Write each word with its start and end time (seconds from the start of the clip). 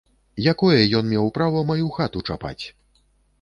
Якое 0.51 0.77
ён 0.99 1.07
меў 1.11 1.29
права 1.35 1.61
маю 1.73 1.93
хату 1.99 2.25
чапаць? 2.31 2.57